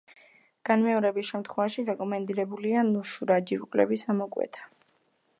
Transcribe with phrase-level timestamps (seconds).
[0.67, 4.65] განმეორების შემთხვევაში რეკომენდებულია ნუშურა ჯირკვლების ამოკვეთა.